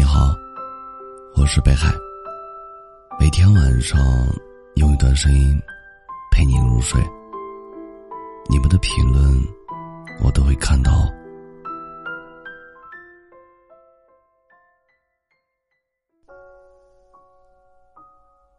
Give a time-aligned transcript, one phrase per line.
[0.00, 0.34] 你好，
[1.36, 1.92] 我是北海。
[3.18, 4.00] 每天晚上
[4.76, 5.60] 用一段声音
[6.32, 6.98] 陪你入睡。
[8.48, 9.22] 你们的评论
[10.24, 11.06] 我都会看到。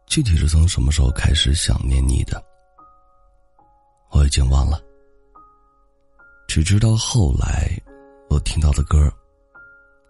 [0.06, 2.40] 具体是从什么时候开始想念你的，
[4.12, 4.80] 我已经忘了。
[6.46, 7.76] 只知道后来
[8.30, 9.12] 我听到的歌，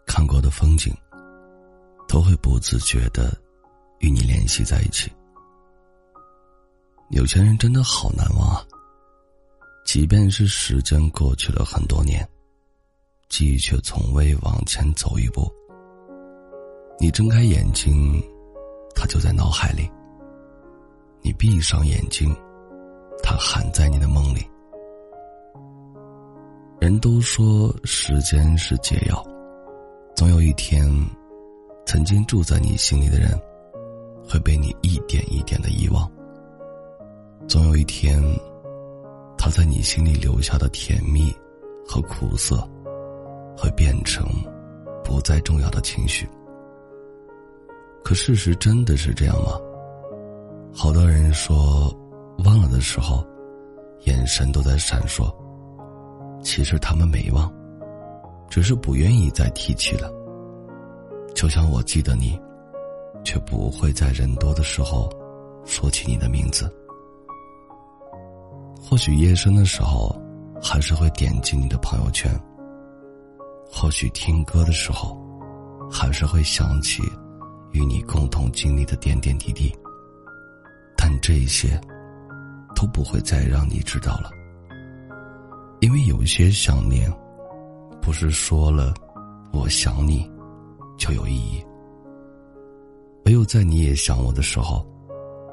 [0.06, 0.94] 看过的风景。
[2.12, 3.34] 都会不自觉的
[4.00, 5.10] 与你联系在一起。
[7.08, 8.62] 有钱人真的好难忘啊！
[9.86, 12.28] 即便是时间过去了很多年，
[13.30, 15.50] 记忆却从未往前走一步。
[17.00, 18.22] 你睁开眼睛，
[18.94, 19.90] 他就在脑海里；
[21.22, 22.30] 你闭上眼睛，
[23.22, 24.46] 他还在你的梦里。
[26.78, 29.26] 人都说时间是解药，
[30.14, 30.86] 总有一天。
[31.92, 33.38] 曾经住在你心里的人，
[34.26, 36.10] 会被你一点一点的遗忘。
[37.46, 38.18] 总有一天，
[39.36, 41.30] 他在你心里留下的甜蜜
[41.86, 42.66] 和苦涩，
[43.54, 44.26] 会变成
[45.04, 46.26] 不再重要的情绪。
[48.02, 49.60] 可事实真的是这样吗？
[50.72, 51.94] 好多人说，
[52.38, 53.22] 忘了的时候，
[54.04, 55.30] 眼神都在闪烁。
[56.42, 57.52] 其实他们没忘，
[58.48, 60.10] 只是不愿意再提起了。
[61.34, 62.38] 就像我记得你，
[63.24, 65.10] 却不会在人多的时候
[65.64, 66.72] 说起你的名字。
[68.80, 70.14] 或许夜深的时候，
[70.62, 72.30] 还是会点击你的朋友圈。
[73.70, 75.16] 或许听歌的时候，
[75.90, 77.02] 还是会想起
[77.72, 79.74] 与你共同经历的点点滴滴。
[80.96, 81.80] 但这些
[82.76, 84.30] 都不会再让你知道了，
[85.80, 87.12] 因为有些想念，
[88.00, 88.92] 不是说了
[89.52, 90.30] “我想你”。
[90.96, 91.64] 就有意义。
[93.24, 94.84] 唯有在你也想我的时候，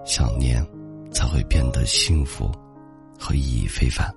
[0.06, 0.66] 想念
[1.12, 2.52] 才会变得幸福
[3.20, 4.14] 和意义非凡。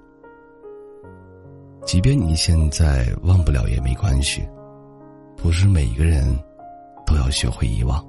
[1.85, 4.43] 即便你现在忘不了也没关系，
[5.37, 6.25] 不是每一个人
[7.05, 8.03] 都要学会遗忘。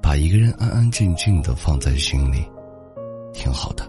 [0.00, 2.44] 把一个人安安静静的放在心里，
[3.32, 3.88] 挺好的。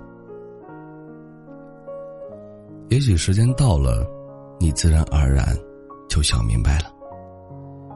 [2.89, 4.05] 也许时间到了，
[4.59, 5.57] 你自然而然
[6.07, 6.92] 就想明白了。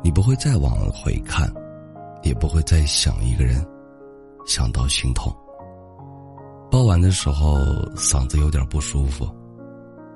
[0.04, 1.52] 你不会再往回看，
[2.24, 3.66] 也不会再想一个人，
[4.46, 5.36] 想到心痛。
[6.70, 7.58] 傍晚的时候，
[7.96, 9.28] 嗓子有点不舒服，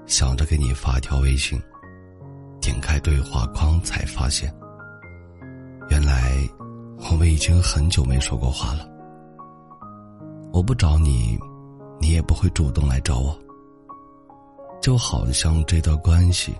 [0.05, 1.61] 想着给你发条微信，
[2.61, 4.53] 点开对话框才发现，
[5.89, 6.37] 原来
[7.09, 8.87] 我们已经很久没说过话了。
[10.53, 11.39] 我不找你，
[11.99, 13.37] 你也不会主动来找我，
[14.81, 16.53] 就好像这段关系，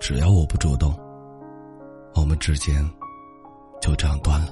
[0.00, 0.94] 只要我不主动。
[2.18, 2.84] 我们之间
[3.80, 4.48] 就这样断了。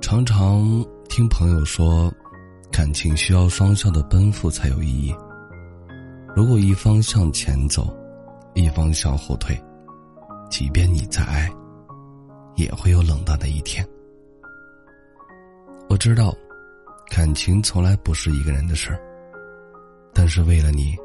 [0.00, 2.12] 常常听朋友说，
[2.72, 5.14] 感情需要双向的奔赴才有意义。
[6.34, 7.96] 如果一方向前走，
[8.54, 9.56] 一方向后退，
[10.50, 11.48] 即便你再爱，
[12.56, 13.86] 也会有冷淡的一天。
[15.88, 16.34] 我知道，
[17.08, 19.00] 感情从来不是一个人的事儿，
[20.12, 20.96] 但是为了你，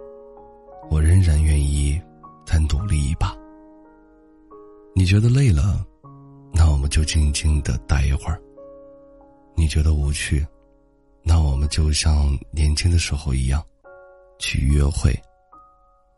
[0.89, 2.01] 我仍然愿意。
[2.45, 3.35] 再努力一把。
[4.93, 5.85] 你觉得累了，
[6.53, 8.41] 那我们就静静的待一会儿。
[9.55, 10.45] 你觉得无趣，
[11.23, 13.63] 那我们就像年轻的时候一样，
[14.39, 15.13] 去约会，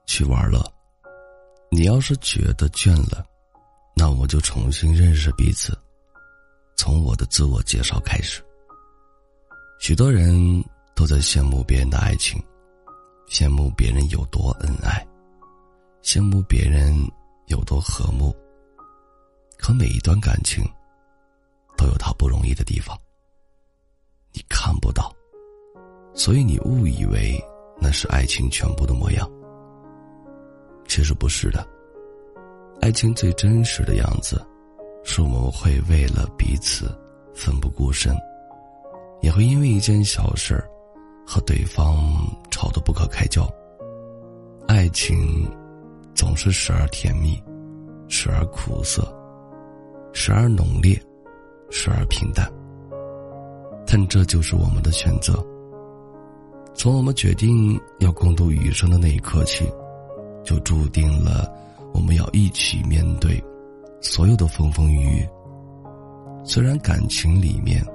[0.05, 0.63] 去玩乐。
[1.69, 3.25] 你要是觉得倦了，
[3.95, 5.77] 那我们就重新认识彼此，
[6.75, 8.43] 从我的自我介绍开始。
[9.79, 10.33] 许多人
[10.95, 12.41] 都在羡慕别人的爱情，
[13.27, 15.05] 羡慕别人有多恩爱。
[16.13, 16.93] 羡慕别人
[17.47, 18.31] 有多和睦，
[19.57, 20.63] 可每一段感情
[21.75, 22.95] 都有它不容易的地方。
[24.31, 25.11] 你看不到，
[26.13, 27.43] 所以你误以为
[27.81, 29.27] 那是爱情全部的模样。
[30.87, 31.67] 其实不是的，
[32.79, 34.39] 爱情最真实的样子，
[35.03, 36.95] 是我们会为了彼此
[37.33, 38.15] 奋不顾身，
[39.23, 40.69] 也会因为一件小事儿
[41.25, 41.97] 和对方
[42.51, 43.51] 吵得不可开交。
[44.67, 45.51] 爱情。
[46.23, 47.37] 总是时而甜蜜，
[48.07, 49.03] 时而苦涩，
[50.13, 50.97] 时而浓烈，
[51.69, 52.49] 时而平淡。
[53.85, 55.45] 但这就是我们的选择。
[56.73, 59.69] 从我们决定要共度余生的那一刻起，
[60.45, 61.53] 就注定了
[61.93, 63.43] 我们要一起面对
[63.99, 65.29] 所有的风风雨雨。
[66.45, 67.85] 虽然感情里面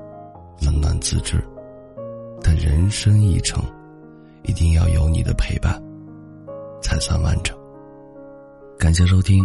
[0.60, 1.42] 冷暖自知，
[2.42, 3.64] 但人生一程，
[4.42, 5.82] 一定要有你的陪伴，
[6.82, 7.57] 才算完整。
[8.78, 9.44] 感谢收听，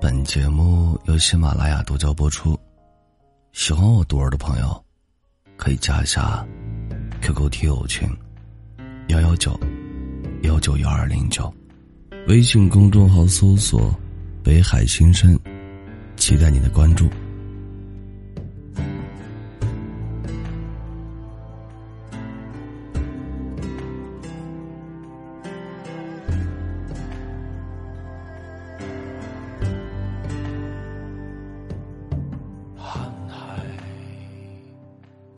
[0.00, 2.58] 本节目由喜马拉雅独家播出。
[3.52, 4.84] 喜欢我独儿的朋友，
[5.56, 6.44] 可以加一下
[7.22, 8.08] QQ 听友群
[9.06, 9.56] 幺幺九
[10.42, 11.52] 幺九幺二零九，
[12.26, 13.94] 微信公众号搜索
[14.42, 15.38] “北海新生”，
[16.18, 17.08] 期待你的关注。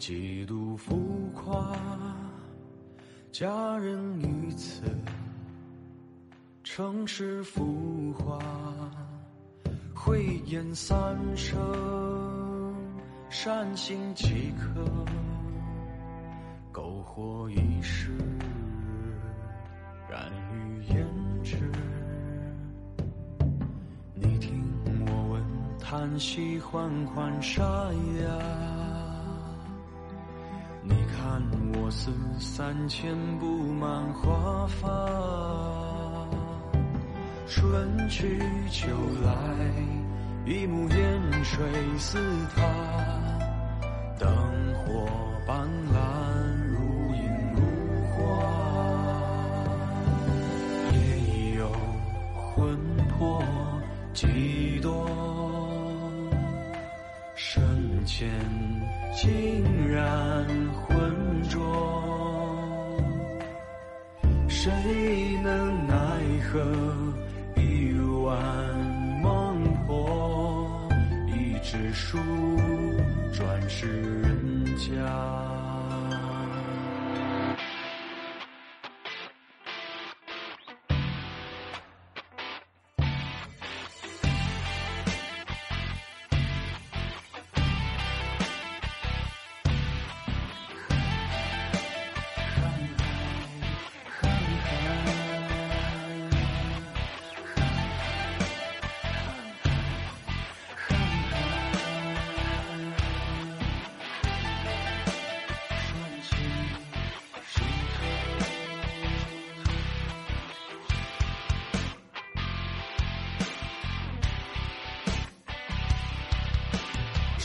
[0.03, 1.77] 几度浮夸，
[3.31, 4.83] 佳人于此，
[6.65, 8.37] 城市浮华，
[9.95, 11.57] 慧眼三生，
[13.31, 14.85] 善行即可，
[16.73, 18.11] 篝火一时，
[20.11, 21.05] 燃于胭
[21.45, 21.71] 脂。
[24.17, 24.65] 你听
[25.07, 27.63] 我问，叹息缓缓沙
[27.93, 28.72] 哑。
[31.23, 31.41] 看
[31.75, 32.11] 我似
[32.41, 34.89] 三千布满华发，
[37.47, 38.89] 春去秋
[39.25, 39.33] 来，
[40.45, 41.65] 一目烟水
[41.97, 42.19] 似
[42.57, 42.63] 他，
[64.63, 64.71] 谁
[65.43, 65.97] 能奈
[66.41, 66.63] 何
[67.61, 67.93] 一
[68.25, 68.39] 碗
[69.21, 70.89] 孟婆，
[71.27, 72.17] 一纸书，
[73.33, 73.89] 转世
[74.23, 75.52] 人家。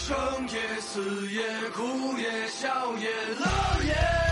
[0.08, 0.16] 生
[0.48, 4.27] 也死也，哭也笑也，乐也。